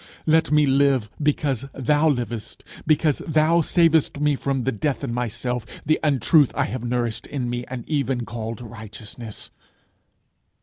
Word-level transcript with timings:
Let 0.25 0.51
me 0.51 0.65
live 0.65 1.11
because 1.21 1.65
thou 1.75 2.09
livest, 2.09 2.63
because 2.87 3.21
thou 3.27 3.61
savest 3.61 4.19
me 4.19 4.35
from 4.35 4.63
the 4.63 4.71
death 4.71 5.03
in 5.03 5.13
myself, 5.13 5.63
the 5.85 5.99
untruth 6.01 6.51
I 6.55 6.63
have 6.65 6.83
nourished 6.83 7.27
in 7.27 7.47
me, 7.51 7.65
and 7.67 7.87
even 7.87 8.25
called 8.25 8.61
righteousness! 8.61 9.51